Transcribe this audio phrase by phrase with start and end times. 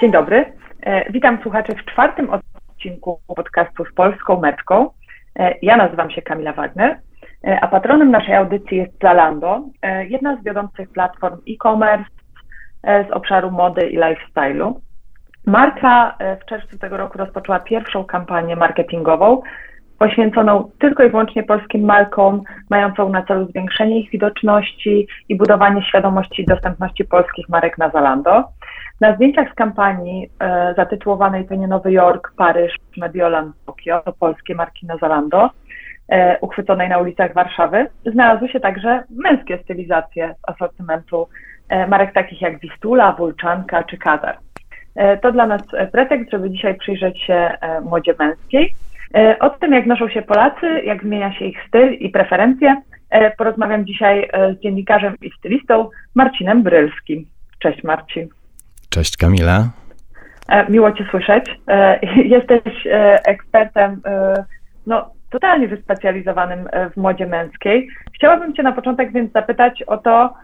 [0.00, 0.52] Dzień dobry.
[0.82, 4.90] E, witam słuchaczy w czwartym odcinku podcastu z Polską Meczką.
[5.38, 6.98] E, ja nazywam się Kamila Wagner,
[7.44, 9.62] e, a patronem naszej audycji jest Zalando,
[10.08, 12.10] jedna z wiodących platform e-commerce
[12.84, 14.74] z obszaru mody i lifestyle'u.
[15.46, 19.42] Marka w czerwcu tego roku rozpoczęła pierwszą kampanię marketingową
[20.00, 26.44] poświęconą tylko i wyłącznie polskim markom, mającą na celu zwiększenie ich widoczności i budowanie świadomości
[26.44, 28.44] dostępności polskich marek na Zalando.
[29.00, 34.54] Na zdjęciach z kampanii e, zatytułowanej to nie Nowy Jork, Paryż, Mediolan, Tokio, to polskie
[34.54, 35.50] marki na Zalando,
[36.08, 41.28] e, uchwyconej na ulicach Warszawy, znalazły się także męskie stylizacje z asortymentu
[41.68, 44.38] e, marek takich jak Wistula, Wulczanka czy Kazar.
[44.94, 45.62] E, to dla nas
[45.92, 48.74] pretekst, żeby dzisiaj przyjrzeć się e, modzie męskiej.
[49.14, 52.82] E, o tym, jak noszą się Polacy, jak zmienia się ich styl i preferencje,
[53.38, 57.26] porozmawiam dzisiaj z dziennikarzem i stylistą Marcinem Brylskim.
[57.58, 58.28] Cześć Marcin.
[58.90, 59.70] Cześć Kamila.
[60.50, 61.44] E, miło Cię słyszeć.
[61.68, 62.00] E,
[62.36, 64.02] jesteś e, ekspertem,
[64.86, 67.88] no, totalnie wyspecjalizowanym w modzie męskiej.
[68.14, 70.34] Chciałabym Cię na początek więc zapytać o to,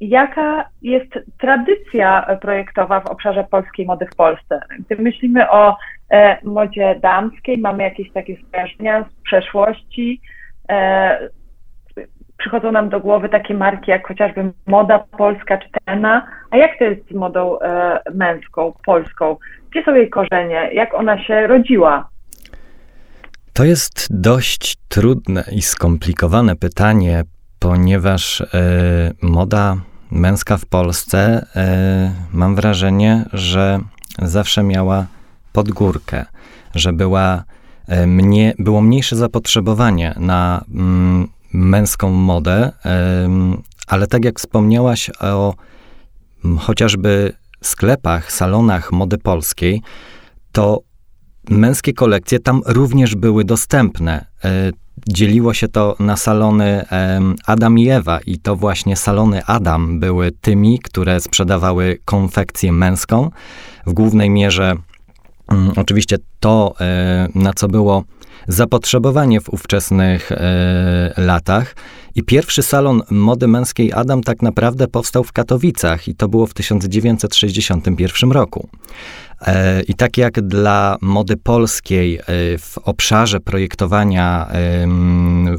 [0.00, 4.60] jaka jest tradycja projektowa w obszarze polskiej mody w Polsce.
[4.78, 5.76] Gdy myślimy o
[6.44, 10.20] modzie damskiej, mamy jakieś takie skojarzenia z przeszłości,
[12.40, 16.26] przychodzą nam do głowy takie marki jak chociażby Moda Polska czy Tena.
[16.50, 19.36] A jak to jest z modą e, męską, polską?
[19.70, 20.70] Gdzie są jej korzenie?
[20.72, 22.08] Jak ona się rodziła?
[23.52, 27.22] To jest dość trudne i skomplikowane pytanie,
[27.58, 28.46] ponieważ e,
[29.22, 29.76] moda
[30.10, 33.78] męska w Polsce, e, mam wrażenie, że
[34.18, 35.06] zawsze miała
[35.52, 36.24] podgórkę,
[36.74, 37.44] że była,
[37.86, 42.72] e, mnie, było mniejsze zapotrzebowanie na mm, męską modę,
[43.86, 45.54] ale tak jak wspomniałaś o
[46.58, 49.82] chociażby sklepach, salonach mody polskiej,
[50.52, 50.80] to
[51.50, 54.26] męskie kolekcje tam również były dostępne.
[54.44, 54.70] E,
[55.08, 56.84] dzieliło się to na salony
[57.46, 63.30] Adam i Ewa, i to właśnie salony Adam były tymi, które sprzedawały konfekcję męską.
[63.86, 64.76] W głównej mierze,
[65.76, 68.04] oczywiście, to, e, na co było
[68.48, 71.76] zapotrzebowanie w ówczesnych e, latach.
[72.14, 76.54] I pierwszy salon mody męskiej Adam tak naprawdę powstał w Katowicach i to było w
[76.54, 78.68] 1961 roku.
[79.40, 82.20] E, I tak jak dla mody polskiej
[82.58, 84.48] w obszarze projektowania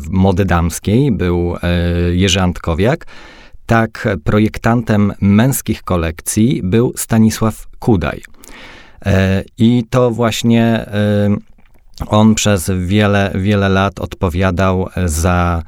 [0.09, 1.55] mody damskiej był
[2.11, 3.07] Jerzy Antkowiak,
[3.65, 8.21] tak projektantem męskich kolekcji był Stanisław Kudaj.
[9.05, 10.85] E, I to właśnie
[12.07, 15.63] on przez wiele, wiele lat odpowiadał za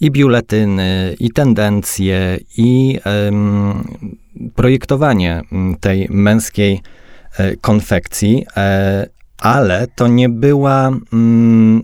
[0.00, 2.98] i biuletyny, i tendencje, i
[4.54, 5.42] projektowanie
[5.80, 6.80] tej męskiej
[7.38, 9.06] e, konfekcji, e,
[9.38, 11.82] ale to nie, była, mm,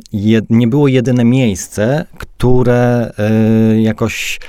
[0.50, 4.40] nie było jedyne miejsce, które e, jakoś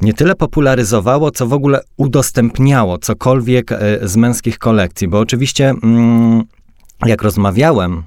[0.00, 3.70] nie tyle popularyzowało, co w ogóle udostępniało cokolwiek
[4.02, 6.44] z męskich kolekcji, bo oczywiście mm,
[7.06, 8.02] jak rozmawiałem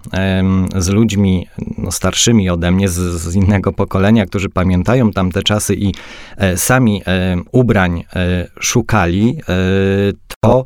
[0.76, 5.94] z ludźmi no, starszymi ode mnie, z, z, innego pokolenia, którzy pamiętają tamte czasy i
[6.38, 7.02] e, sami
[7.52, 9.54] ubrań e, szukali, e,
[10.40, 10.66] to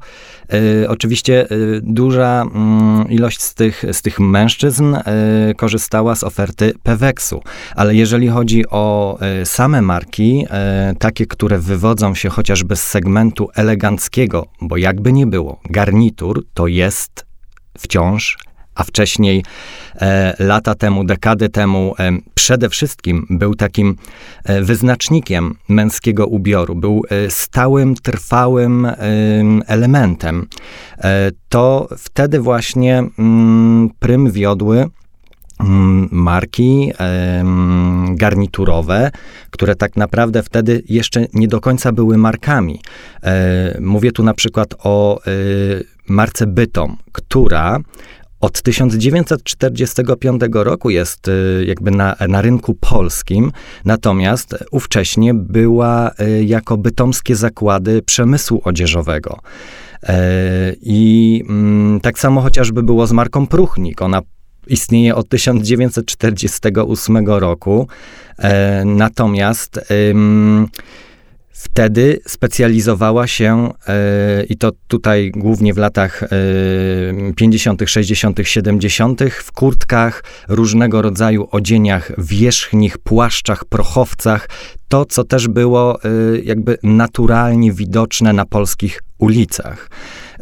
[0.87, 1.47] oczywiście
[1.81, 4.95] duża mm, ilość z tych, z tych mężczyzn
[5.57, 7.41] korzystała z oferty Peweksu.
[7.75, 10.45] Ale jeżeli chodzi o same marki,
[10.99, 17.26] takie, które wywodzą się chociażby z segmentu eleganckiego, bo jakby nie było, garnitur to jest
[17.77, 18.37] wciąż,
[18.77, 19.43] a wcześniej
[19.95, 23.95] e, lata temu, dekady temu, e, przede wszystkim był takim
[24.43, 28.95] e, wyznacznikiem męskiego ubioru, był e, stałym, trwałym e,
[29.67, 30.47] elementem.
[30.97, 34.85] E, to wtedy właśnie mm, prym wiodły
[35.59, 36.91] mm, marki
[38.11, 39.11] garniturowe,
[39.49, 42.81] które tak naprawdę wtedy jeszcze nie do końca były markami.
[43.79, 45.21] Mówię tu na przykład o
[46.09, 47.79] marce Bytom, która
[48.39, 53.51] od 1945 roku jest y, jakby na, na rynku polskim,
[53.85, 59.39] natomiast ówcześnie była y, jako bytomskie zakłady przemysłu odzieżowego.
[60.03, 64.01] E, I mm, tak samo chociażby było z marką Pruchnik.
[64.01, 64.21] Ona
[64.67, 67.87] istnieje od 1948 roku.
[68.37, 69.79] E, natomiast
[71.59, 76.23] Wtedy specjalizowała się, e, i to tutaj głównie w latach
[77.35, 84.49] 50., 60., 70., w kurtkach, różnego rodzaju odzieniach wierzchnich, płaszczach, prochowcach.
[84.87, 86.09] To, co też było e,
[86.43, 89.89] jakby naturalnie widoczne na polskich ulicach.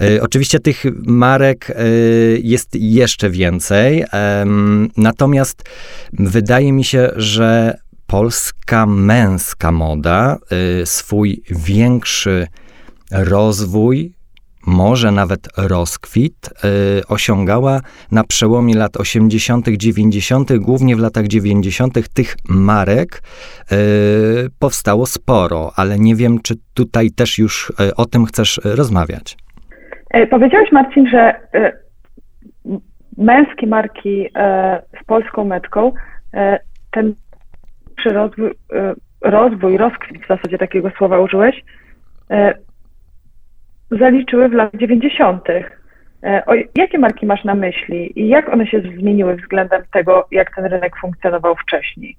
[0.01, 1.71] E, oczywiście tych marek
[2.43, 4.05] jest jeszcze więcej,
[4.97, 5.63] natomiast
[6.13, 7.77] wydaje mi się, że
[8.07, 10.37] polska męska moda
[10.81, 12.47] y, swój większy
[13.11, 14.11] rozwój,
[14.67, 16.49] może nawet rozkwit,
[16.99, 17.81] y, osiągała
[18.11, 22.13] na przełomie lat 80., 90., głównie w latach 90.
[22.13, 23.21] tych marek
[23.71, 23.75] y,
[24.59, 29.37] powstało sporo, ale nie wiem, czy tutaj też już o tym chcesz rozmawiać.
[30.09, 31.33] E, powiedziałeś, Marcin, że
[33.17, 34.29] męskie marki
[35.01, 35.91] z polską metką,
[36.91, 37.15] ten
[38.05, 41.63] rozwój, e, rozwój, rozkwit w zasadzie takiego słowa użyłeś,
[42.29, 42.53] e,
[43.91, 45.49] zaliczyły w latach 90.
[46.23, 50.55] E, o jakie marki masz na myśli i jak one się zmieniły względem tego, jak
[50.55, 52.17] ten rynek funkcjonował wcześniej?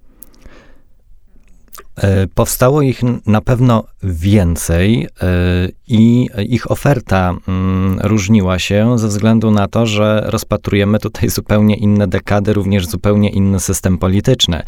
[2.35, 5.09] Powstało ich na pewno więcej
[5.89, 12.09] i ich oferta mm, różniła się ze względu na to, że rozpatrujemy tutaj zupełnie inne
[12.09, 14.63] dekady, również zupełnie inny system polityczny,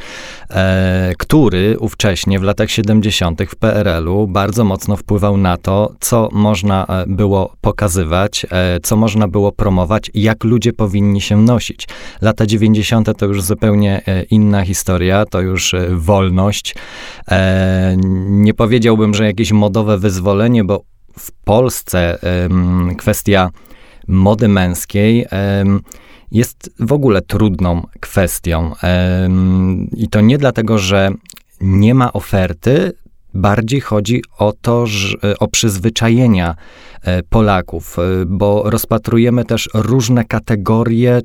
[0.51, 3.43] e, który ówcześnie w latach 70.
[3.49, 8.47] w PRL-u bardzo mocno wpływał na to, co można było pokazywać,
[8.83, 11.89] co można było promować, jak ludzie powinni się nosić.
[12.23, 13.19] Lata 90.
[13.19, 16.75] to już zupełnie inna historia, to już wolność.
[17.31, 17.97] E,
[18.29, 20.85] nie powiedziałbym, że jakieś modowe wyzwolenie, bo
[21.19, 22.19] w Polsce
[22.99, 23.51] kwestia
[24.09, 25.27] mody męskiej
[26.33, 28.75] jest w ogóle trudną kwestią.
[29.97, 31.11] I to nie dlatego, że
[31.61, 32.93] nie ma oferty,
[33.35, 36.55] Bardziej chodzi o to, że, o przyzwyczajenia
[37.03, 41.21] e, Polaków, e, bo rozpatrujemy też różne kategorie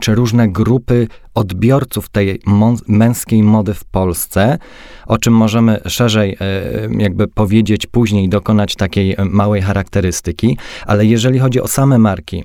[0.00, 2.40] czy różne grupy odbiorców tej
[2.88, 4.58] męskiej mody w Polsce,
[5.06, 11.60] o czym możemy szerzej e, jakby powiedzieć później, dokonać takiej małej charakterystyki, ale jeżeli chodzi
[11.60, 12.44] o same marki,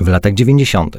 [0.00, 0.96] w latach 90.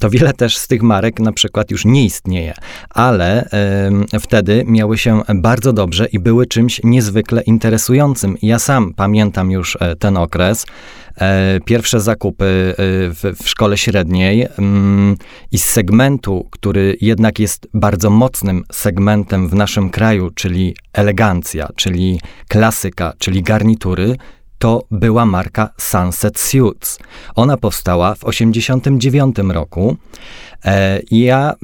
[0.00, 2.54] To wiele też z tych marek na przykład już nie istnieje,
[2.90, 3.48] ale
[4.20, 8.36] wtedy miały się bardzo dobrze i były czymś niezwykle interesującym.
[8.42, 10.66] Ja sam pamiętam już e, ten okres.
[11.20, 15.16] E, pierwsze zakupy e, w, w szkole średniej mm,
[15.52, 22.20] i z segmentu, który jednak jest bardzo mocnym segmentem w naszym kraju, czyli elegancja, czyli
[22.48, 24.16] klasyka, czyli garnitury,
[24.58, 26.98] to była marka Sunset Suits.
[27.34, 29.96] Ona powstała w 1989 roku.
[30.66, 31.54] E, ja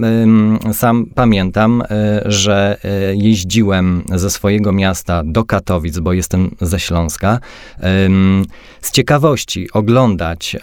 [0.72, 7.38] sam pamiętam, e, że e, jeździłem ze swojego miasta do Katowic, bo jestem ze Śląska,
[8.80, 10.56] z ciekawości oglądać,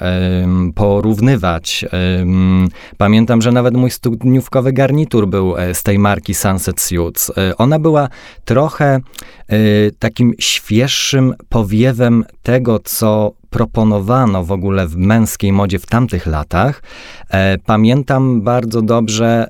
[0.75, 1.85] porównywać.
[2.97, 7.31] Pamiętam, że nawet mój studniówkowy garnitur był z tej marki Sunset Suits.
[7.57, 8.09] Ona była
[8.45, 8.99] trochę
[9.99, 16.83] takim świeższym powiewem tego, co proponowano w ogóle w męskiej modzie w tamtych latach.
[17.29, 19.47] E, pamiętam bardzo dobrze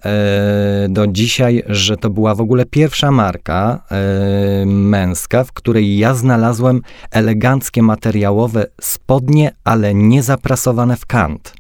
[0.86, 6.14] e, do dzisiaj, że to była w ogóle pierwsza marka e, męska, w której ja
[6.14, 6.82] znalazłem
[7.12, 11.54] eleganckie materiałowe spodnie, ale nie zaprasowane w kant.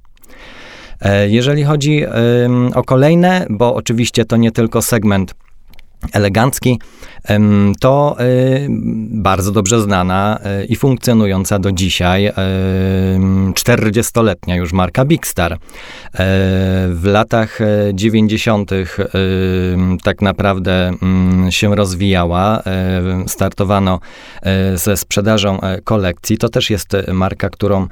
[1.02, 2.06] E, jeżeli chodzi
[2.76, 5.36] o kolejne, bo oczywiście to nie tylko segment
[6.14, 6.80] elegancki,
[7.80, 8.68] to y,
[9.12, 12.32] bardzo dobrze znana y, i funkcjonująca do dzisiaj
[13.54, 15.54] 40-letnia już marka Big Star.
[15.54, 15.58] E,
[16.90, 17.60] w latach
[17.94, 18.72] 90.
[18.72, 18.86] E,
[20.04, 22.64] tak naprawdę mm, się rozwijała.
[22.64, 24.00] E, startowano
[24.76, 26.38] ze sprzedażą kolekcji.
[26.38, 27.88] To też jest marka, którą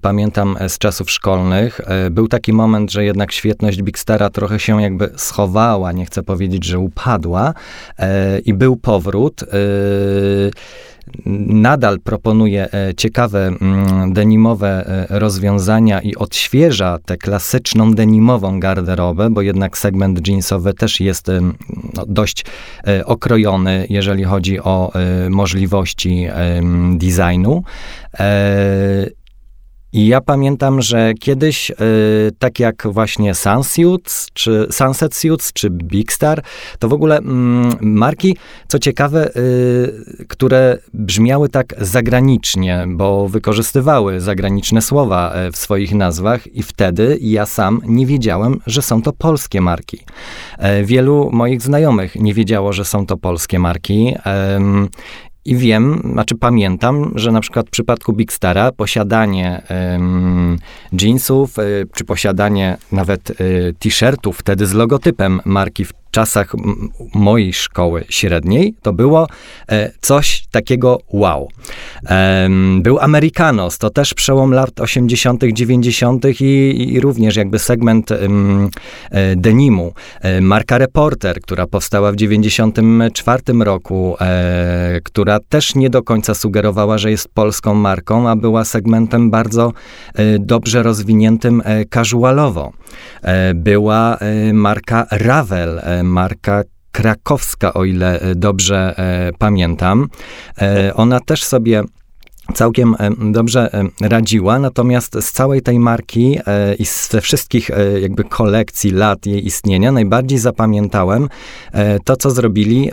[0.00, 1.80] pamiętam z czasów szkolnych.
[2.10, 6.64] Był taki moment, że jednak świetność Big Stara trochę się jakby schowała, nie chcę powiedzieć,
[6.64, 7.54] że upadła
[8.44, 9.42] i był powrót.
[9.42, 10.50] Y,
[11.46, 19.42] nadal proponuje e, ciekawe mm, denimowe e, rozwiązania i odświeża tę klasyczną denimową garderobę, bo
[19.42, 21.30] jednak segment jeansowy też jest
[21.94, 22.44] no, dość
[22.86, 24.92] e, okrojony, jeżeli chodzi o
[25.30, 26.28] możliwości
[26.94, 27.62] designu.
[29.92, 31.74] I ja pamiętam, że kiedyś, y,
[32.38, 36.42] tak jak właśnie Sunsuits, czy Sunset Suits, czy Big Star,
[36.78, 38.36] to w ogóle mm, marki,
[38.68, 46.46] co ciekawe, y, które brzmiały tak zagranicznie, bo wykorzystywały zagraniczne słowa e, w swoich nazwach
[46.46, 49.98] i wtedy ja sam nie wiedziałem, że są to polskie marki.
[50.84, 54.14] Wielu moich znajomych nie wiedziało, że są to polskie marki.
[55.44, 59.62] I wiem, znaczy pamiętam, że na przykład w przypadku Big Stara posiadanie
[61.02, 66.52] jeansów, y, czy posiadanie nawet y, t-shirtów wtedy z logotypem marki w czasach
[67.14, 69.26] mojej szkoły średniej to było
[69.68, 71.48] e, coś takiego wow.
[72.80, 76.24] Był Americanos, to też przełom lat 80., 90.
[76.40, 78.10] I, i również jakby segment
[79.36, 79.92] denimu.
[80.40, 84.16] Marka Reporter, która powstała w 94 roku,
[85.04, 89.72] która też nie do końca sugerowała, że jest polską marką, a była segmentem bardzo
[90.38, 91.62] dobrze rozwiniętym
[91.94, 92.72] casualowo.
[93.54, 94.18] Była
[94.52, 96.62] marka Ravel, marka
[96.98, 100.08] krakowska, o ile e, dobrze e, pamiętam.
[100.58, 101.82] E, ona też sobie
[102.54, 102.96] całkiem
[103.32, 103.70] dobrze
[104.00, 106.38] radziła, natomiast z całej tej marki
[106.78, 107.70] i ze wszystkich
[108.02, 111.28] jakby kolekcji lat jej istnienia najbardziej zapamiętałem
[112.04, 112.90] to, co zrobili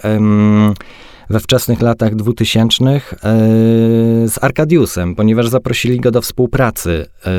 [1.29, 2.99] we wczesnych latach 2000 e,
[4.27, 7.31] z Arkadiusem, ponieważ zaprosili go do współpracy e,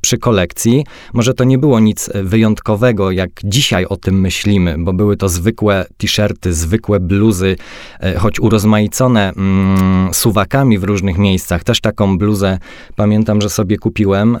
[0.00, 0.84] przy kolekcji.
[1.12, 5.86] Może to nie było nic wyjątkowego, jak dzisiaj o tym myślimy, bo były to zwykłe
[5.96, 7.56] t-shirty, zwykłe bluzy,
[8.00, 11.64] e, choć urozmaicone mm, suwakami w różnych miejscach.
[11.64, 12.58] Też taką bluzę
[12.96, 14.38] pamiętam, że sobie kupiłem,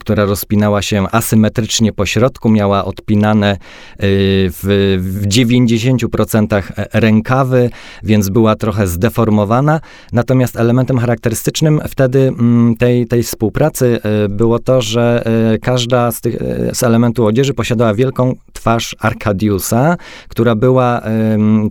[0.00, 3.56] która rozpinała się asymetrycznie po środku, miała odpinane
[3.98, 6.62] w, w 90%
[6.92, 7.70] rękawy,
[8.02, 9.80] więc więc była trochę zdeformowana.
[10.12, 15.22] Natomiast elementem charakterystycznym wtedy mm, tej, tej współpracy e, było to, że
[15.54, 19.96] e, każda z tych e, z elementów odzieży posiadała wielką twarz Arkadiusa,
[20.28, 21.02] która była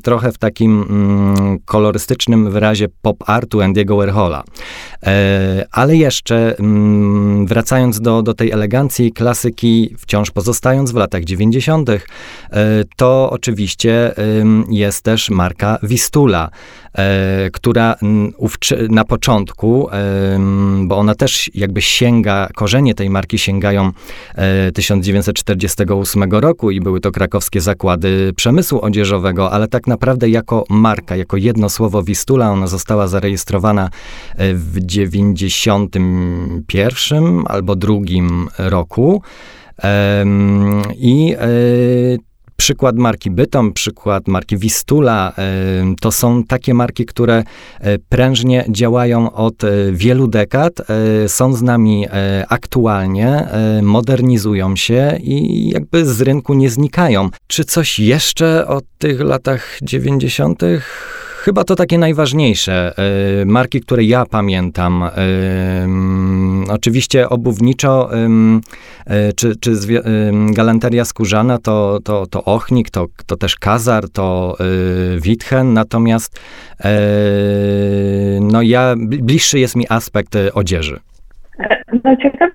[0.04, 4.44] trochę w takim mm, kolorystycznym wyrazie pop artu Andy'ego Warhola.
[5.72, 11.90] Ale jeszcze mm, wracając do, do tej elegancji klasyki, wciąż pozostając w latach 90.,
[12.96, 14.14] to oczywiście
[14.70, 16.43] jest też marka Wistula,
[16.98, 17.96] E, która
[18.90, 19.90] na początku,
[20.84, 23.92] bo ona też jakby sięga, korzenie tej marki sięgają
[24.74, 31.16] 1948 e, roku i były to krakowskie zakłady przemysłu odzieżowego, ale tak naprawdę jako marka,
[31.16, 33.90] jako jedno słowo Wistula, ona została zarejestrowana
[34.36, 39.22] e, w 91 albo drugim roku.
[40.96, 41.36] I
[42.64, 45.34] Przykład marki Bytom, przykład marki Wistula,
[46.02, 47.44] to są takie marki, które
[47.80, 52.06] e, prężnie działają od e, wielu dekad, e, są z nami
[52.50, 53.48] aktualnie,
[53.82, 57.30] modernizują się i jakby z rynku nie znikają.
[57.48, 60.62] Czy coś jeszcze o tych latach 90.?
[61.44, 62.94] Chyba to takie najważniejsze.
[63.42, 65.04] E, marki, które ja pamiętam.
[65.04, 65.10] E,
[66.70, 69.72] oczywiście obuwniczo, e, czy, czy
[70.52, 74.58] galanteria skórzana to, to, to Ochnik, to, to też Kazar, to
[75.22, 76.40] Witchen, natomiast
[78.42, 81.00] no ja, bliższy jest mi aspekt odzieży.
[82.04, 82.53] No ciekawe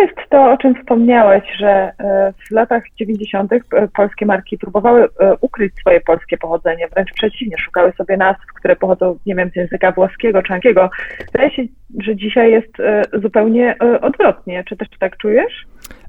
[0.00, 3.52] jest to, o czym wspomniałeś, że e, w latach 90.
[3.52, 3.60] E,
[3.96, 5.08] polskie marki próbowały e,
[5.40, 9.92] ukryć swoje polskie pochodzenie, wręcz przeciwnie, szukały sobie nazw, które pochodzą, nie wiem, z języka
[9.92, 10.90] włoskiego czy angielskiego.
[11.32, 11.62] Wydaje się,
[12.00, 12.72] że dzisiaj jest
[13.22, 14.64] zupełnie odwrotnie.
[14.64, 15.66] Czy też tak czujesz?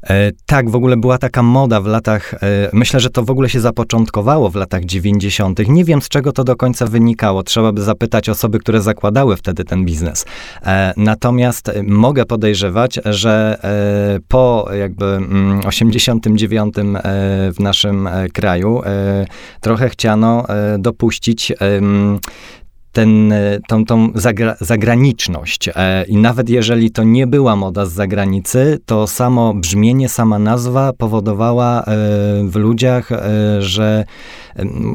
[0.09, 2.37] E, tak, w ogóle była taka moda w latach, e,
[2.73, 5.59] myślę, że to w ogóle się zapoczątkowało w latach 90.
[5.69, 7.43] Nie wiem, z czego to do końca wynikało.
[7.43, 10.25] Trzeba by zapytać osoby, które zakładały wtedy ten biznes.
[10.65, 13.59] E, natomiast mogę podejrzewać, że
[14.27, 15.19] po jakby
[15.65, 17.01] 89 mm,
[17.53, 18.81] w naszym kraju
[19.61, 20.45] trochę chciano
[20.79, 21.53] dopuścić
[22.95, 25.69] ten, e, tą, tą zagra, zagraniczność.
[25.75, 30.93] E, I nawet jeżeli to nie była moda z zagranicy, to samo brzmienie, sama nazwa
[30.93, 31.83] powodowała e,
[32.43, 33.09] w ludziach,
[33.59, 34.05] że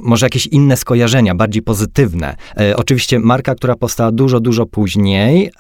[0.02, 2.37] może jakieś inne skojarzenia, bardziej pozytywne.
[2.76, 5.50] Oczywiście marka, która powstała dużo, dużo później,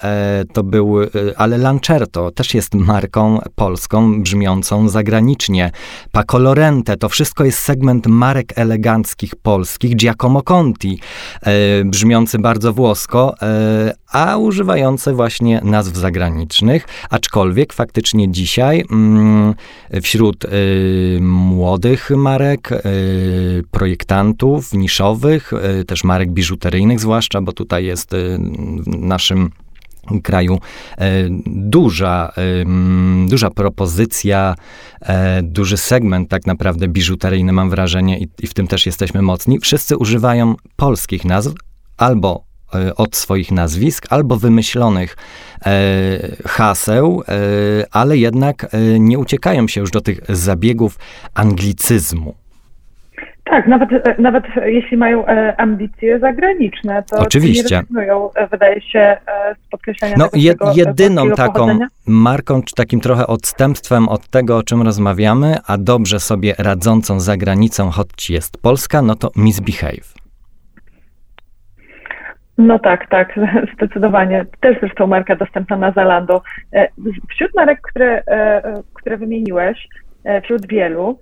[0.52, 0.96] to był,
[1.36, 5.70] ale Lancerto też jest marką polską, brzmiącą zagranicznie.
[6.12, 11.00] Paco Lorente, to wszystko jest segment marek eleganckich polskich, Giacomo Conti,
[11.84, 19.54] brzmiący bardzo włosko, e, a używające właśnie nazw zagranicznych, aczkolwiek faktycznie dzisiaj mm,
[20.02, 20.48] wśród e,
[21.20, 22.80] młodych marek, e,
[23.70, 25.52] projektantów niszowych,
[25.86, 29.50] też marek biżuteryjnych zwłaszcza, bo tutaj jest w naszym
[30.22, 30.58] kraju
[31.46, 32.32] duża,
[33.28, 34.54] duża propozycja,
[35.42, 39.58] duży segment tak naprawdę biżuteryjny, mam wrażenie, i w tym też jesteśmy mocni.
[39.60, 41.54] Wszyscy używają polskich nazw
[42.00, 45.16] albo E, od swoich nazwisk albo wymyślonych
[45.66, 45.70] e,
[46.46, 47.32] haseł, e,
[47.92, 48.66] ale jednak
[48.98, 50.98] nie uciekają się już do tych zabiegów
[51.34, 52.34] anglicyzmu.
[53.44, 53.88] Tak, nawet,
[54.18, 55.26] nawet jeśli mają
[55.56, 57.74] ambicje zagraniczne, to Oczywiście.
[57.74, 59.16] nie rezygnują, wydaje się,
[59.66, 61.86] z podkreślenia No, je, jedyną taką pochodzenia.
[62.06, 67.36] marką, czy takim trochę odstępstwem od tego, o czym rozmawiamy, a dobrze sobie radzącą za
[67.36, 70.19] granicą, choć jest Polska, no to Misbehave.
[72.58, 73.34] No tak, tak,
[73.74, 74.46] zdecydowanie.
[74.60, 76.42] Też zresztą marka dostępna na Zalando.
[76.72, 76.88] E,
[77.30, 79.88] wśród marek, które, e, które wymieniłeś,
[80.24, 81.18] e, wśród wielu,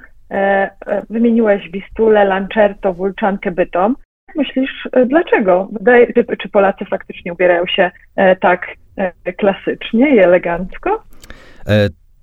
[1.11, 3.97] wymieniłeś Wistulę, Lancerto, Wulczankę, Bytom.
[4.37, 5.69] Myślisz, dlaczego?
[6.43, 7.91] Czy Polacy faktycznie ubierają się
[8.41, 8.67] tak
[9.39, 11.03] klasycznie i elegancko?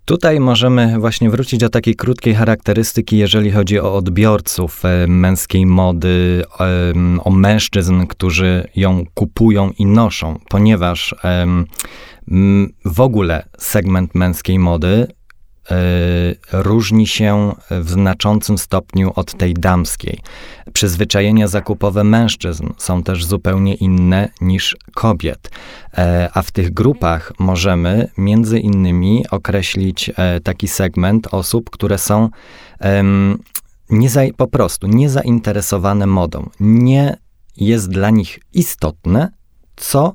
[0.05, 6.43] Tutaj możemy właśnie wrócić do takiej krótkiej charakterystyki, jeżeli chodzi o odbiorców e, męskiej mody,
[7.23, 11.15] o mężczyzn, którzy ją kupują i noszą, ponieważ
[12.85, 15.24] w ogóle segment męskiej mody E,
[16.51, 20.19] różni się w znaczącym stopniu od tej damskiej.
[20.73, 25.51] Przyzwyczajenia zakupowe mężczyzn są też zupełnie inne niż kobiet.
[25.97, 32.29] E, a w tych grupach możemy między innymi określić e, taki segment osób, które są
[33.89, 36.49] za, po prostu niezainteresowane modą.
[36.59, 37.17] Nie
[37.57, 39.29] jest dla nich istotne,
[39.75, 40.13] co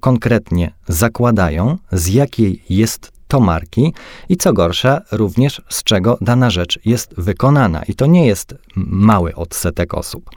[0.00, 3.92] konkretnie zakładają, z jakiej jest to marki
[4.28, 7.82] i co gorsza, również z czego dana rzecz jest wykonana.
[7.82, 10.30] I to nie jest mały odsetek osób.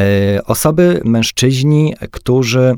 [0.00, 2.74] E, osoby, mężczyźni, którzy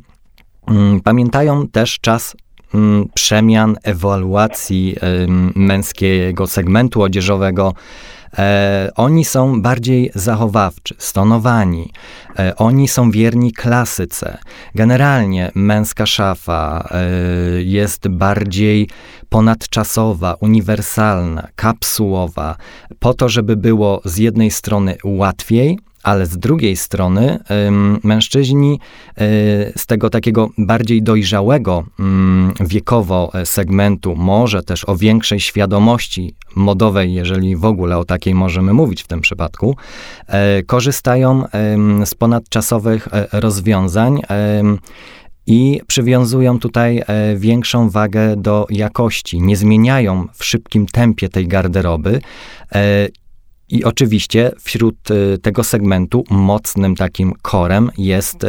[0.68, 2.37] mm, pamiętają też czas
[2.75, 4.97] mm, przemian, ewaluacji
[5.54, 7.75] męskiego segmentu odzieżowego,
[8.38, 11.92] E, oni są bardziej zachowawczy, stonowani.
[12.38, 14.38] E, oni są wierni klasyce.
[14.74, 18.88] Generalnie męska szafa e, jest bardziej
[19.28, 22.56] ponadczasowa, uniwersalna, kapsułowa,
[22.98, 27.38] po to, żeby było z jednej strony łatwiej, ale z drugiej strony
[28.02, 28.80] mężczyźni
[29.16, 29.18] e,
[29.78, 31.85] z tego takiego bardziej dojrzałego
[32.61, 38.73] wiekowo e, segmentu, może też o większej świadomości modowej, jeżeli w ogóle o takiej możemy
[38.73, 39.76] mówić w tym przypadku,
[40.26, 41.44] e, korzystają
[42.04, 44.20] z ponadczasowych rozwiązań
[45.46, 47.03] i przywiązują tutaj
[47.37, 49.42] większą wagę do jakości.
[49.42, 52.20] Nie zmieniają w szybkim tempie tej garderoby
[53.72, 58.46] i oczywiście wśród y, tego segmentu mocnym takim korem jest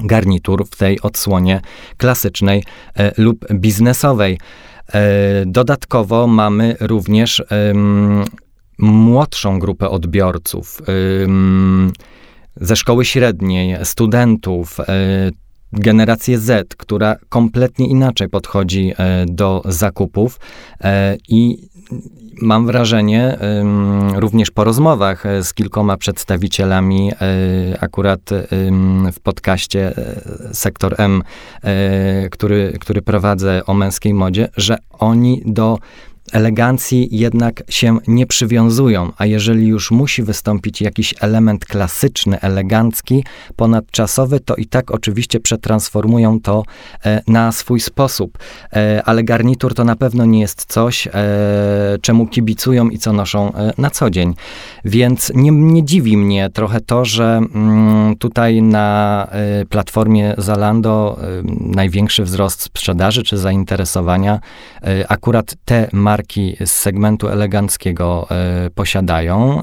[0.00, 1.60] garnitur w tej odsłonie
[1.96, 4.38] klasycznej e, lub biznesowej.
[4.92, 5.00] E,
[5.46, 7.42] dodatkowo mamy również
[8.78, 10.82] młodszą grupę odbiorców
[12.56, 14.84] ze szkoły średniej, studentów, e,
[15.72, 18.92] generację Z, która kompletnie inaczej podchodzi
[19.26, 20.40] do zakupów
[21.28, 21.68] i
[22.42, 23.38] mam wrażenie,
[24.14, 27.16] również po rozmowach e, z kilkoma przedstawicielami, e,
[27.80, 28.20] akurat
[29.12, 31.22] w podcaście e, Sektor M,
[32.30, 35.78] który, który prowadzę o męskiej modzie, że oni do
[36.32, 43.24] elegancji jednak się nie przywiązują, a jeżeli już musi wystąpić jakiś element klasyczny, elegancki,
[43.56, 46.62] ponadczasowy, to i tak oczywiście przetransformują to
[47.04, 48.38] e, na swój sposób.
[48.72, 51.12] E, ale garnitur to na pewno nie jest coś, e,
[52.02, 54.34] czemu kibicują i co noszą na co dzień.
[54.84, 59.28] Więc nie, nie dziwi mnie trochę to, że mm, tutaj na
[59.68, 61.18] platformie Zalando
[61.60, 64.40] największy wzrost sprzedaży czy zainteresowania
[65.08, 69.62] akurat te marki marki z segmentu eleganckiego e, posiadają.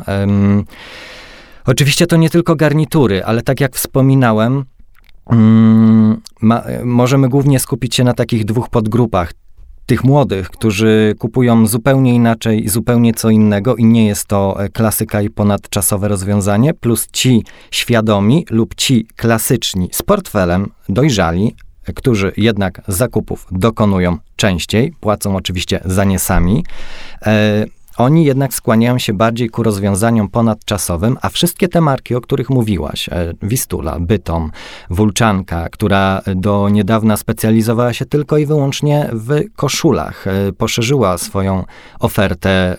[1.66, 4.66] Oczywiście to nie tylko garnitury, ale tak jak wspominałem,
[5.30, 9.34] mm, ma, możemy głównie skupić się na takich dwóch podgrupach.
[9.86, 14.70] Tych młodych, którzy kupują zupełnie inaczej i zupełnie co innego, i nie jest to e,
[14.70, 21.56] klasyka i ponadczasowe rozwiązanie, plus ci świadomi lub ci klasyczni z portfelem, dojrzali,
[21.96, 26.64] którzy jednak zakupów dokonują częściej, płacą oczywiście za nie sami.
[28.00, 32.50] E, oni jednak skłaniają się bardziej ku rozwiązaniom ponadczasowym, a wszystkie te marki, o których
[32.50, 34.52] mówiłaś, e, Wistula, Bytom,
[34.90, 41.64] Wulczanka, która do niedawna specjalizowała się tylko i wyłącznie w koszulach, e, poszerzyła swoją
[42.00, 42.78] ofertę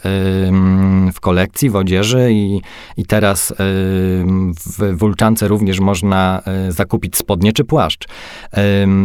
[1.14, 2.60] w kolekcji, w odzieży i,
[2.96, 3.54] i teraz
[4.66, 8.08] w Wulczance również można zakupić spodnie czy płaszcz.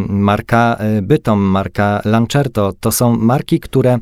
[0.09, 3.97] Marka Bytom, marka Lancerto, to są marki, które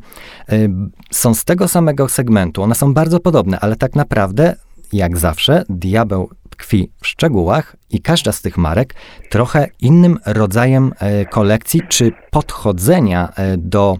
[1.10, 2.62] są z tego samego segmentu.
[2.62, 4.56] One są bardzo podobne, ale tak naprawdę,
[4.92, 8.94] jak zawsze, diabeł tkwi w szczegółach i każda z tych marek
[9.30, 13.98] trochę innym rodzajem e, kolekcji czy podchodzenia e, do,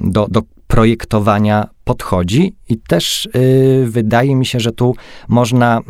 [0.00, 4.94] do, do projektowania podchodzi i też y, wydaje mi się, że tu
[5.28, 5.82] można y,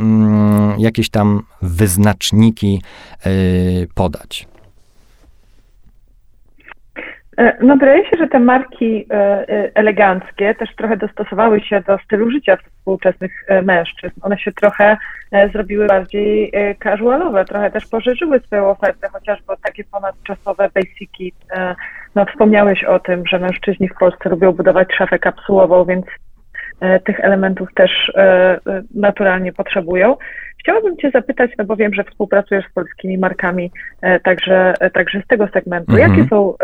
[0.83, 2.83] jakieś tam wyznaczniki
[3.27, 4.49] y, podać.
[7.39, 11.99] E, no wydaje się, że te marki e, e, eleganckie też trochę dostosowały się do
[11.99, 14.21] stylu życia współczesnych mężczyzn.
[14.23, 14.97] One się trochę
[15.53, 21.33] zrobiły bardziej casualowe, trochę też poszerzyły swoją ofertę, chociażby takie ponadczasowe basiki.
[22.15, 26.07] No wspomniałeś o tym, że mężczyźni w Polsce lubią budować szafę kapsułową, więc
[27.05, 28.13] tych elementów też
[28.95, 30.17] naturalnie potrzebują.
[30.61, 33.71] Chciałabym Cię zapytać, no bo wiem, że współpracujesz z polskimi markami
[34.25, 35.93] także, także z tego segmentu.
[35.93, 36.11] Mhm.
[36.11, 36.55] Jakie są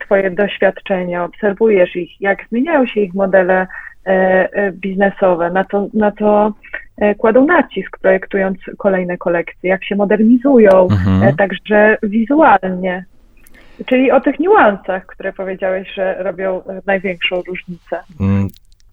[0.00, 3.66] twoje doświadczenia, obserwujesz ich, jak zmieniają się ich modele
[4.06, 4.10] e,
[4.52, 6.52] e, biznesowe, na to, na to
[7.18, 11.36] kładą nacisk, projektując kolejne kolekcje, jak się modernizują, mhm.
[11.36, 13.04] także wizualnie.
[13.86, 18.00] Czyli o tych niuansach, które powiedziałeś, że robią największą różnicę.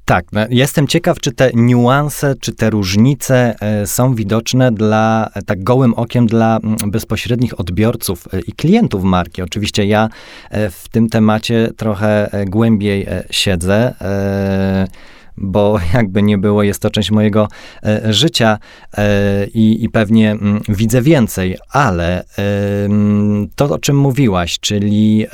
[0.09, 5.41] Tak, no, jestem ciekaw, czy te niuanse, czy te różnice e, są widoczne dla, e,
[5.41, 9.41] tak gołym okiem dla bezpośrednich odbiorców e, i klientów marki.
[9.41, 10.09] Oczywiście ja
[10.51, 13.93] w tym temacie trochę głębiej siedzę
[15.37, 17.47] bo jakby nie było, jest to część mojego
[18.09, 18.57] życia
[19.53, 22.23] i, i pewnie mm, widzę więcej, ale
[23.55, 25.25] to, o czym mówiłaś, czyli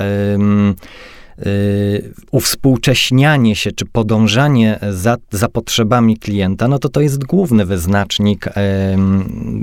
[2.30, 8.48] uwspółcześnianie się, czy podążanie za, za potrzebami klienta, no to to jest główny wyznacznik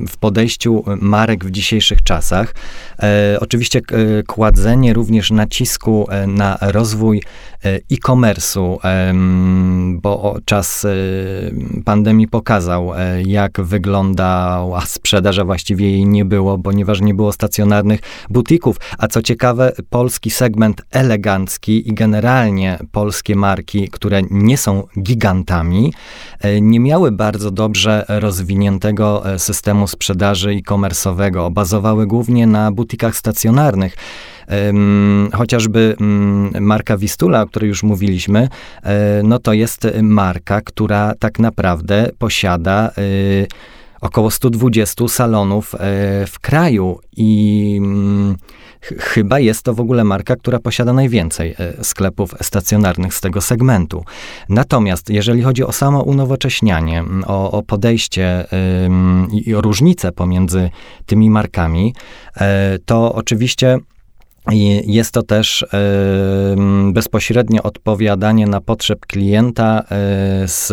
[0.10, 2.56] w podejściu marek w dzisiejszych czasach.
[3.04, 3.82] E, oczywiście
[4.28, 7.22] kładzenie również nacisku e, na rozwój
[7.66, 8.78] e, e-commerce'u,
[10.02, 10.88] bo czas
[11.86, 12.92] pandemii pokazał,
[13.26, 18.78] jak wyglądała sprzedaż, a właściwie jej nie było, ponieważ nie było stacjonarnych butików.
[18.98, 25.94] A co ciekawe, polski segment elegancki, marki i generalnie polskie marki, które nie są gigantami,
[26.40, 31.52] e, nie miały bardzo dobrze rozwiniętego e, systemu sprzedaży e-commerce'owego.
[31.52, 33.96] Bazowały głównie na butikach stacjonarnych.
[35.34, 38.50] Chociażby mm, marka Wistula, o której już mówiliśmy,
[38.84, 42.92] e, no to jest marka, która tak naprawdę posiada
[44.04, 45.76] około 120 salonów
[46.28, 48.36] w kraju i mm,
[49.00, 54.06] chyba jest to w ogóle marka, która posiada najwięcej e, sklepów stacjonarnych z tego segmentu.
[54.50, 58.46] Natomiast jeżeli chodzi o samo unowocześnianie, o, o podejście
[59.32, 60.70] i o różnice pomiędzy
[61.06, 61.94] tymi markami,
[62.38, 63.78] e, to oczywiście
[64.86, 65.66] jest to też
[66.94, 70.70] bezpośrednie odpowiadanie na potrzeb klienta e, z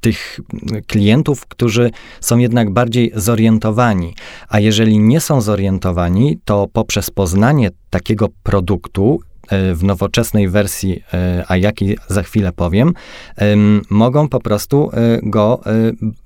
[0.00, 0.40] tych
[0.86, 4.14] klientów, którzy są jednak bardziej zorientowani.
[4.48, 11.56] A jeżeli nie są zorientowani, to poprzez poznanie takiego produktu, w nowoczesnej wersji, e, a
[11.56, 12.94] jaki za chwilę powiem,
[13.90, 15.60] mogą po prostu e, go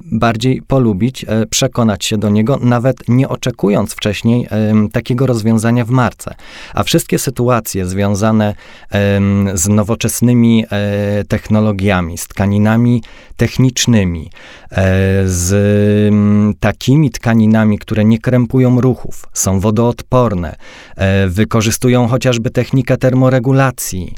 [0.01, 4.49] bardziej polubić, przekonać się do niego, nawet nie oczekując wcześniej
[4.93, 6.35] takiego rozwiązania w marce.
[6.75, 8.55] A wszystkie sytuacje związane
[9.55, 10.65] z nowoczesnymi
[11.29, 13.03] technologiami, z tkaninami
[13.37, 14.31] technicznymi,
[15.25, 15.51] z
[16.61, 20.57] takimi tkaninami, które nie krępują ruchów, są wodoodporne,
[21.29, 24.15] wykorzystują chociażby technikę termoregulacji,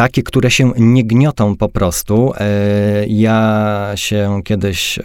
[0.00, 2.32] takie, które się nie gniotą po prostu.
[2.36, 5.02] E, ja się kiedyś e,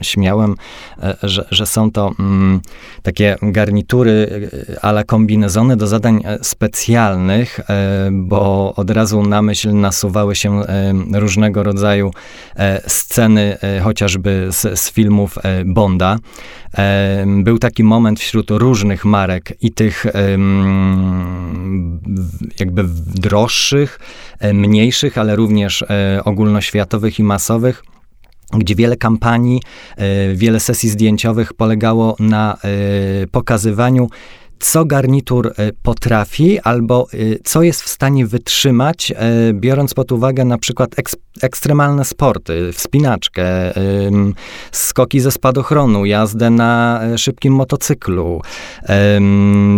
[0.00, 0.54] śmiałem,
[1.02, 2.60] e, że, że są to mm,
[3.02, 4.50] takie garnitury
[4.82, 7.60] ale kombinezony do zadań specjalnych,
[8.12, 10.62] bo od razu na myśl nasuwały się
[11.12, 12.10] różnego rodzaju
[12.86, 16.18] sceny, chociażby z, z filmów Bonda.
[17.26, 20.06] Był taki moment wśród różnych marek i tych
[22.60, 24.00] jakby droższych,
[24.38, 27.82] e, mniejszych, ale również e, ogólnoświatowych i masowych
[28.58, 29.62] gdzie wiele kampanii,
[29.96, 32.56] e, wiele sesji zdjęciowych polegało na
[33.32, 34.08] pokazywaniu
[34.60, 37.06] co garnitur potrafi albo
[37.44, 39.12] co jest w stanie wytrzymać,
[39.52, 43.44] biorąc pod uwagę na przykład eks ekstremalne sporty, wspinaczkę,
[44.72, 48.42] skoki ze spadochronu, jazdę na szybkim motocyklu.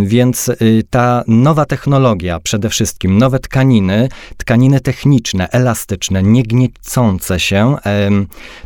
[0.04, 0.50] Więc
[0.90, 7.76] ta nowa technologia, przede wszystkim nowe tkaniny, tkaniny techniczne, elastyczne, niegniecące się,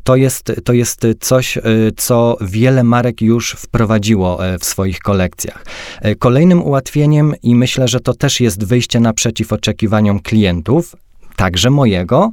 [0.05, 1.59] to jest, to jest coś,
[1.97, 5.65] co wiele marek już wprowadziło w swoich kolekcjach.
[6.07, 10.97] E, kolejnym ułatwieniem, i myślę, że to też jest wyjście naprzeciw oczekiwaniom klientów,
[11.37, 12.31] także mojego,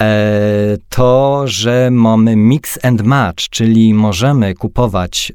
[0.00, 5.32] e, to, że mamy mix and match, czyli możemy kupować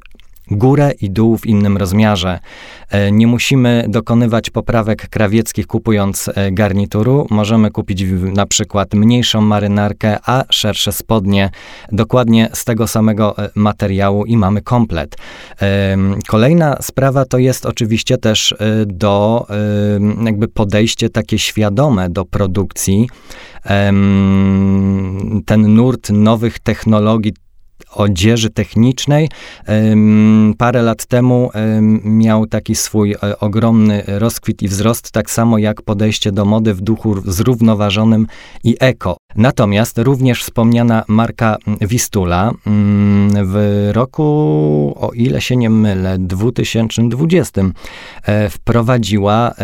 [0.56, 2.38] górę i dół w innym rozmiarze.
[2.90, 7.26] E, nie musimy dokonywać poprawek krawieckich kupując e, garnituru.
[7.30, 11.50] Możemy kupić na przykład mniejszą marynarkę, a szersze spodnie
[11.92, 15.16] dokładnie z tego samego e, materiału i mamy komplet.
[16.28, 18.54] Kolejna sprawa to jest oczywiście też
[18.86, 19.46] do
[20.24, 23.08] jakby podejście takie świadome do produkcji.
[25.46, 27.34] Ten nurt nowych technologii,
[27.94, 29.28] odzieży technicznej.
[30.58, 31.50] Parę lat temu
[32.04, 36.80] miał taki swój e, ogromny rozkwit i wzrost, tak samo jak podejście do mody w
[36.80, 38.26] duchu zrównoważonym
[38.64, 39.16] i eko.
[39.36, 42.52] Natomiast również wspomniana marka Wistula
[43.42, 44.22] w roku,
[45.00, 47.62] o ile się nie mylę, 2020
[48.22, 49.54] e, wprowadziła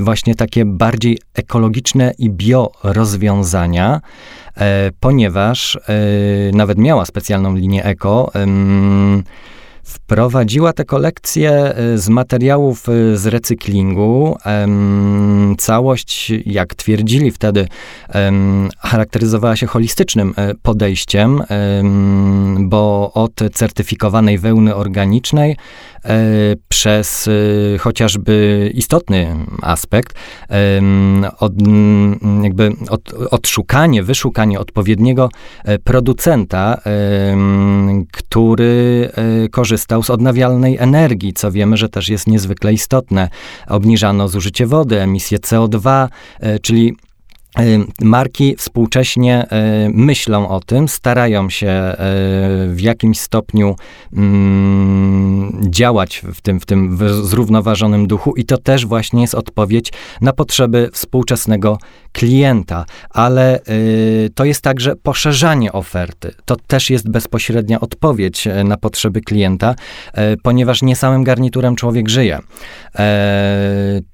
[0.00, 4.00] właśnie takie bardziej ekologiczne i bio rozwiązania,
[4.56, 5.80] e, ponieważ e,
[6.52, 8.32] nawet miała specjalną linię eko.
[10.06, 14.36] Wprowadziła tę kolekcję e, z materiałów z recyklingu.
[15.58, 17.68] Całość, jak twierdzili wtedy,
[18.78, 21.42] charakteryzowała się holistycznym podejściem,
[22.58, 25.56] bo od certyfikowanej wełny organicznej
[26.06, 30.16] E, przez e, chociażby istotny aspekt,
[31.38, 31.52] od,
[32.42, 35.28] jakby od, odszukanie, wyszukanie odpowiedniego
[35.64, 36.80] e, producenta,
[38.12, 39.10] który
[39.50, 43.28] korzystał z odnawialnej energii, co wiemy, że też jest niezwykle istotne.
[43.68, 46.08] Obniżano zużycie wody, emisję CO2,
[46.62, 46.96] czyli
[48.02, 49.46] Marki współcześnie
[49.92, 51.94] myślą o tym, starają się
[52.68, 53.76] w jakimś stopniu
[54.12, 60.32] mm, działać w tym, w tym zrównoważonym duchu, i to też właśnie jest odpowiedź na
[60.32, 61.78] potrzeby współczesnego
[62.12, 63.60] klienta, ale
[64.34, 66.34] to jest także poszerzanie oferty.
[66.44, 69.74] To też jest bezpośrednia odpowiedź na potrzeby klienta,
[70.42, 72.38] ponieważ nie samym garniturem człowiek żyje.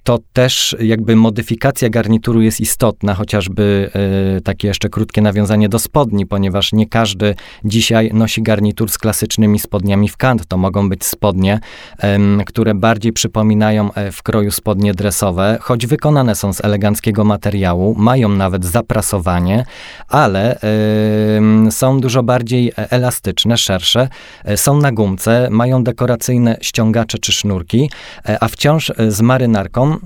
[0.02, 3.90] To też jakby modyfikacja garnituru jest istotna, choć chociażby
[4.36, 9.58] e, takie jeszcze krótkie nawiązanie do spodni, ponieważ nie każdy dzisiaj nosi garnitur z klasycznymi
[9.58, 10.46] spodniami w kant.
[10.46, 11.60] To mogą być spodnie,
[12.46, 18.28] które bardziej przypominają e, w kroju spodnie dresowe, choć wykonane są z eleganckiego materiału, mają
[18.28, 19.64] nawet zaprasowanie,
[20.08, 20.58] ale
[21.70, 24.08] są dużo bardziej elastyczne, szersze,
[24.44, 27.90] e, są na gumce, mają dekoracyjne ściągacze czy sznurki,
[28.40, 29.96] a wciąż z marynarką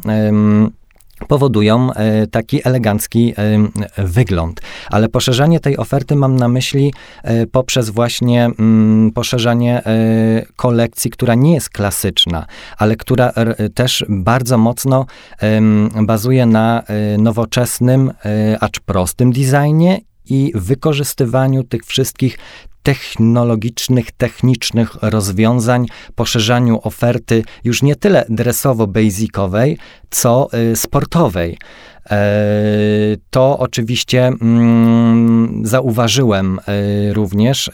[1.29, 4.61] powodują e, taki elegancki e, wygląd.
[4.91, 9.83] Ale poszerzanie tej oferty mam na myśli e, poprzez właśnie mm, poszerzanie
[10.57, 12.47] kolekcji, która nie jest klasyczna,
[12.79, 13.33] ale która
[13.75, 15.07] też bardzo mocno
[16.03, 16.83] bazuje na
[17.19, 18.13] nowoczesnym,
[18.61, 20.01] acz prostym designie
[20.31, 22.39] i wykorzystywaniu tych wszystkich
[22.87, 29.77] technologicznych, technicznych rozwiązań, poszerzaniu oferty już nie tyle dresowo-basicowej,
[30.11, 31.59] co y, sportowej.
[32.11, 32.19] E,
[33.31, 37.71] to oczywiście mm, zauważyłem y, również.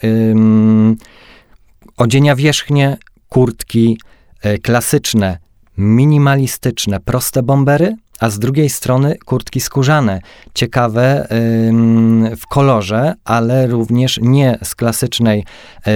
[1.97, 2.97] Odzienia wierzchnie,
[3.29, 3.97] kurtki
[4.45, 5.37] y, klasyczne,
[5.77, 10.21] minimalistyczne, proste bombery, a z drugiej strony kurtki skórzane,
[10.53, 11.27] ciekawe
[12.37, 15.45] w kolorze, ale również nie z klasycznej
[15.87, 15.91] y,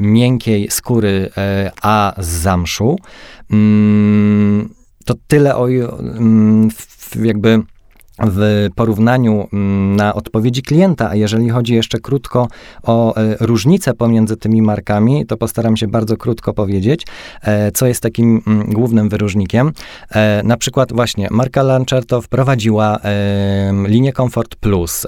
[0.00, 1.30] miękkiej skóry,
[1.66, 2.96] y, a z zamszu.
[5.04, 5.68] to tyle o
[7.22, 7.62] jakby
[8.18, 12.48] w porównaniu mm, na odpowiedzi klienta, a jeżeli chodzi jeszcze krótko
[12.82, 17.06] o e, różnice pomiędzy tymi markami, to postaram się bardzo krótko powiedzieć,
[17.42, 19.72] e, co jest takim mm, głównym wyróżnikiem.
[20.10, 22.98] E, na przykład właśnie marka Lancerto wprowadziła
[23.86, 25.06] linię Comfort Plus,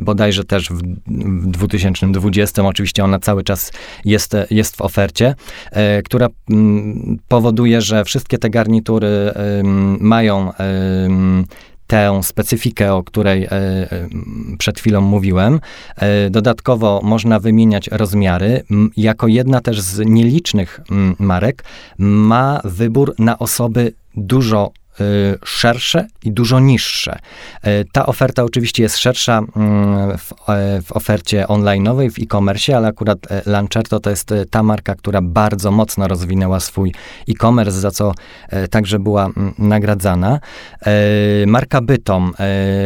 [0.00, 3.72] bodajże też w, w 2020, oczywiście ona cały czas
[4.04, 5.34] jest, jest w ofercie,
[6.04, 9.32] która mm, powoduje, że wszystkie te garnitury
[10.00, 10.52] mają
[11.90, 13.48] tę specyfikę, o której
[14.58, 15.60] przed chwilą mówiłem.
[16.30, 18.62] Dodatkowo można wymieniać rozmiary.
[18.96, 20.80] Jako jedna też z nielicznych
[21.18, 21.64] marek
[21.98, 24.72] ma wybór na osoby dużo
[25.44, 27.18] szersze i dużo niższe.
[27.66, 32.88] Y, ta oferta oczywiście jest szersza mm, w, e, w ofercie online'owej, w e-commerce, ale
[32.88, 36.94] akurat e, Lancerto to jest e, ta marka, która bardzo mocno rozwinęła swój
[37.28, 38.12] e-commerce, za co
[38.70, 40.40] także była mm, nagradzana.
[41.46, 42.32] Marka Bytom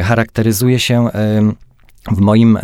[0.03, 1.09] charakteryzuje się
[2.13, 2.59] w moim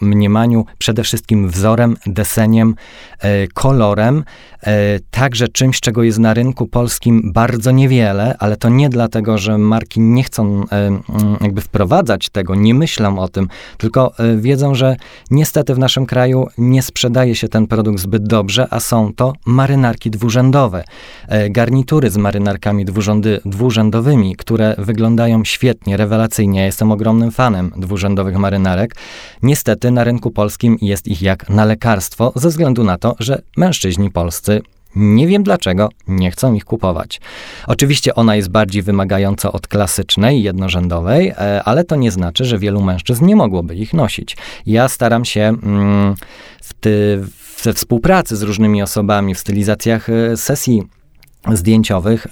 [0.00, 2.74] mniemaniu przede wszystkim wzorem, deseniem,
[3.18, 4.24] e, kolorem,
[4.62, 9.58] e, także czymś, czego jest na rynku polskim bardzo niewiele, ale to nie dlatego, że
[9.58, 10.64] marki nie chcą
[11.40, 14.96] jakby wprowadzać tego, nie myślą o tym, tylko e, wiedzą, że
[15.30, 20.10] niestety w naszym kraju nie sprzedaje się ten produkt zbyt dobrze, a są to marynarki
[20.10, 20.84] dwurzędowe.
[21.50, 26.60] Garnitury z marynarkami dwurzędy, dwurzędowymi, które wyglądają świetnie, rewelacyjnie.
[26.60, 28.90] Ja jestem ogromnym fanem dwurzędowych marynarek.
[29.42, 34.10] Niestety na rynku polskim jest ich jak na lekarstwo, ze względu na to, że mężczyźni
[34.10, 34.62] polscy
[34.96, 37.20] nie wiem dlaczego nie chcą ich kupować.
[37.66, 42.82] Oczywiście ona jest bardziej wymagająca od klasycznej, jednorzędowej, e, ale to nie znaczy, że wielu
[42.82, 44.36] mężczyzn nie mogłoby ich nosić.
[44.66, 46.14] Ja staram się mm,
[46.62, 47.24] w ty,
[47.64, 50.82] we współpracy z różnymi osobami w stylizacjach e, sesji
[51.52, 52.26] zdjęciowych,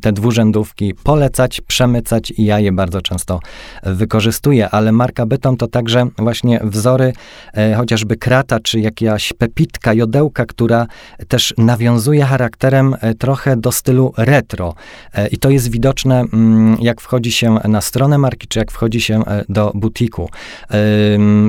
[0.00, 3.40] te dwurzędówki polecać, przemycać i ja je bardzo często
[3.82, 7.12] wykorzystuję, ale marka Bytom to także właśnie wzory
[7.54, 10.86] e, chociażby krata, czy jakaś pepitka, jodełka, która
[11.28, 14.74] też nawiązuje charakterem e, trochę do stylu retro
[15.14, 19.00] e, i to jest widoczne mm, jak wchodzi się na stronę marki, czy jak wchodzi
[19.00, 20.28] się do butiku.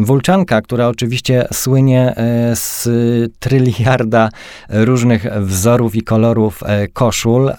[0.01, 2.13] Wulczanka, która oczywiście słynie
[2.53, 2.89] z
[3.39, 4.29] tryliarda
[4.69, 7.51] różnych wzorów i kolorów koszul.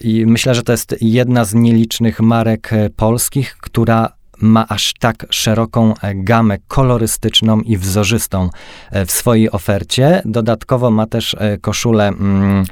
[0.00, 5.26] I myślę, że to jest jedna z nielicznych marek e, polskich, która ma aż tak
[5.30, 8.50] szeroką e, gamę kolorystyczną i wzorzystą
[8.90, 10.22] e, w swojej ofercie.
[10.24, 12.64] Dodatkowo ma też koszule mm,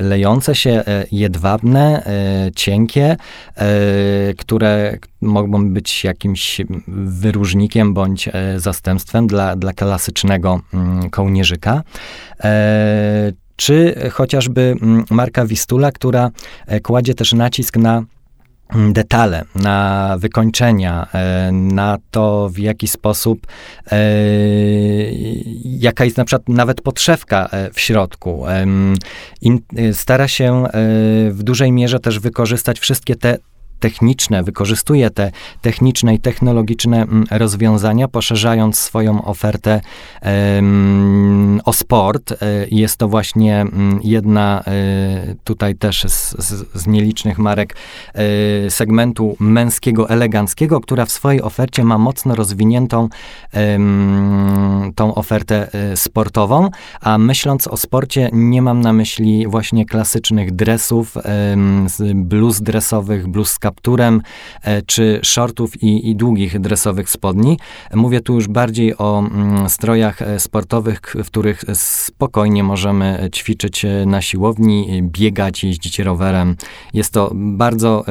[0.00, 2.02] lejące się, jedwabne,
[2.56, 3.16] cienkie,
[4.38, 6.60] które mogą być jakimś
[6.96, 11.82] wyróżnikiem bądź zastępstwem dla, dla klasycznego mm, kołnierzyka
[13.62, 16.30] czy chociażby mm, marka Wistula, która
[16.66, 18.02] e, kładzie też nacisk na
[18.74, 23.46] mm, detale, na wykończenia, e, na to, w jaki sposób,
[23.92, 23.98] e,
[25.64, 28.44] jaka jest na przykład nawet podszewka w środku.
[29.92, 30.64] Stara się
[31.30, 33.38] w dużej mierze też wykorzystać wszystkie te
[33.82, 35.30] techniczne, wykorzystuje te
[35.62, 39.80] techniczne i technologiczne mm, rozwiązania, poszerzając swoją ofertę
[41.64, 42.32] o sport.
[42.32, 42.36] E,
[42.70, 47.76] jest to właśnie mm, jedna e, tutaj też z, z, z nielicznych marek
[48.14, 53.08] e, segmentu męskiego, eleganckiego, która w swojej ofercie ma mocno rozwiniętą
[54.94, 56.68] tą ofertę sportową,
[57.00, 61.14] a myśląc o sporcie nie mam na myśli właśnie klasycznych dresów,
[62.14, 64.22] bluz dresowych, bluz z kapturem,
[64.62, 67.58] e, czy shortów i, i długich dresowych spodni.
[67.94, 74.06] Mówię tu już bardziej o mm, strojach e, sportowych, w których spokojnie możemy ćwiczyć e,
[74.06, 76.56] na siłowni, biegać, jeździć rowerem.
[76.94, 78.04] Jest to bardzo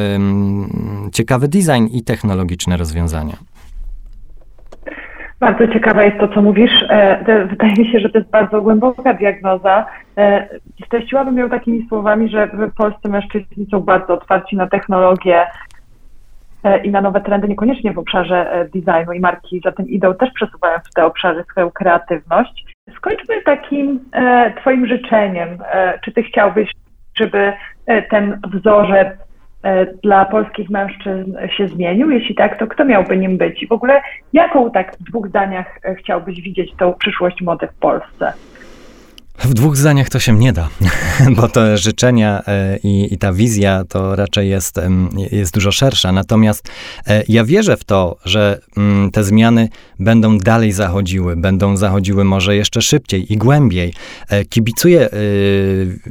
[1.14, 3.51] ciekawy design i technologiczne rozwiązania.
[5.42, 6.86] Bardzo ciekawe jest to, co mówisz.
[7.50, 9.86] Wydaje mi się, że to jest bardzo głęboka diagnoza.
[10.86, 15.46] Streściłabym ją takimi słowami, że w Polsce mężczyźni są bardzo otwarci na technologię,
[16.64, 20.14] E, i na nowe trendy, niekoniecznie w obszarze e, designu i marki za tym idą,
[20.14, 22.66] też przesuwają w te obszary swoją kreatywność.
[22.96, 25.58] Skończmy takim e, Twoim życzeniem.
[26.04, 26.72] Czy Ty chciałbyś,
[27.16, 27.54] żeby
[28.10, 29.08] ten wzorzec
[30.04, 32.12] dla polskich mężczyzn się zmienił?
[32.12, 33.64] Jeśli tak, to kto miałby nim być?
[33.64, 34.02] I w ogóle
[34.34, 38.34] jaką tak w dwóch zdaniach chciałbyś widzieć tą przyszłość mody w Polsce?
[39.44, 40.70] W dwóch zdaniach to się nie da,
[41.38, 44.82] bo te życzenia e, i, i, ta wizja to raczej jest,
[45.32, 46.12] jest dużo szersza.
[46.12, 46.70] Natomiast
[47.08, 49.70] e, ja wierzę w to, że mm, te zmiany
[50.00, 53.94] będą dalej zachodziły, będą zachodziły może jeszcze szybciej i głębiej.
[54.30, 55.10] E, kibicuję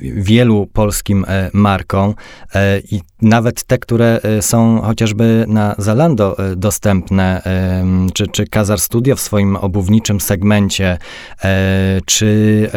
[0.03, 2.15] wielu polskim markom
[2.91, 7.43] i nawet te, które są chociażby na Zalando dostępne,
[8.15, 10.99] czy, czy Kazar Studio w swoim obuwniczym segmencie,
[12.07, 12.71] czy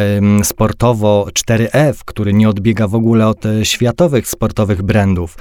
[0.44, 5.38] sportowo 4F, który nie odbiega w ogóle od światowych sportowych brandów,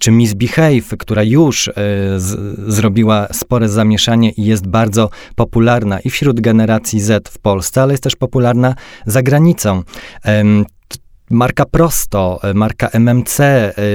[0.00, 1.70] czy Miss Behave, która już
[2.16, 7.92] z, zrobiła spore zamieszanie i jest bardzo popularna i wśród generacji Z w Polsce, ale
[7.92, 8.74] jest też popularna
[9.06, 9.82] za granicą
[11.30, 13.36] marka Prosto, marka MMC,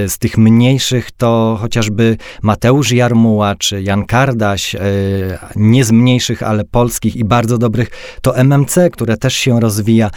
[0.08, 4.76] z tych mniejszych to chociażby Mateusz Jarmuła czy Jan Kardaś,
[5.56, 7.89] nie z mniejszych, ale polskich i bardzo dobrych,
[8.22, 10.10] to MMC, które też się rozwija.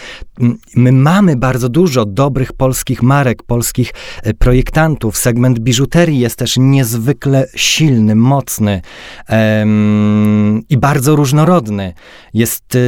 [0.76, 3.92] My mamy bardzo dużo dobrych polskich marek, polskich
[4.38, 5.16] projektantów.
[5.16, 8.80] Segment biżuterii jest też niezwykle silny, mocny
[10.68, 11.92] i bardzo różnorodny.
[12.34, 12.78] Jest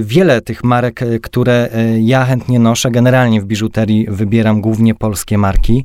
[0.00, 1.68] wiele tych marek, które
[2.00, 2.90] ja chętnie noszę.
[2.90, 5.84] Generalnie w biżuterii wybieram głównie polskie marki.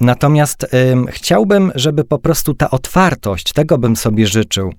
[0.00, 0.76] Natomiast
[1.08, 4.72] chciałbym, żeby po prostu ta otwartość, tego bym sobie życzył,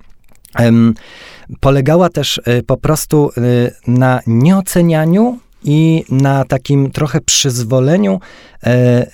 [1.62, 3.32] polegała też po prostu
[3.88, 8.20] na nieocenianiu i na takim trochę przyzwoleniu
[8.64, 9.06] e, e,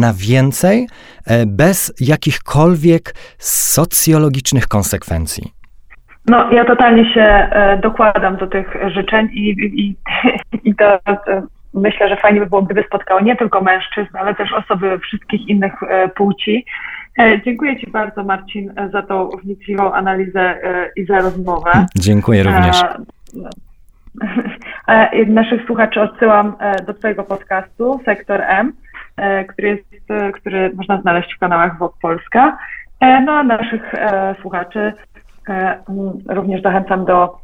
[0.00, 0.86] na więcej,
[1.26, 5.52] e, bez jakichkolwiek socjologicznych konsekwencji.
[6.26, 7.50] No, ja totalnie się
[7.82, 9.96] dokładam do tych życzeń i, i,
[10.64, 10.98] i to
[11.74, 15.72] myślę, że fajnie by było, gdyby spotkało nie tylko mężczyzn, ale też osoby wszystkich innych
[16.14, 16.64] płci.
[17.44, 20.58] Dziękuję Ci bardzo, Marcin, za tą wnikliwą analizę
[20.96, 21.70] i za rozmowę.
[21.96, 22.84] Dziękuję również.
[25.26, 28.72] Naszych słuchaczy odsyłam e, do Twojego podcastu Sektor M,
[29.16, 32.58] e, który, jest, e, który można znaleźć w kanałach WOK Polska.
[33.00, 33.94] No a naszych
[34.40, 34.92] słuchaczy
[36.28, 37.38] również zachęcam do,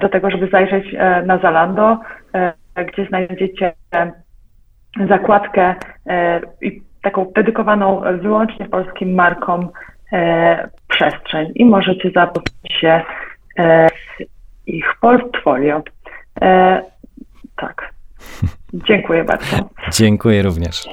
[0.00, 0.96] do tego, żeby zajrzeć
[1.26, 2.00] na Zalando,
[2.76, 3.72] gdzie znajdziecie
[5.08, 5.74] zakładkę
[6.60, 9.68] i taką dedykowaną wyłącznie polskim markom
[10.88, 13.02] przestrzeń i możecie zapoznać się
[13.56, 14.24] z
[14.66, 15.82] ich portfolio.
[16.40, 16.82] E,
[17.56, 17.94] tak.
[18.74, 19.56] Dziękuję bardzo.
[19.98, 20.88] Dziękuję również.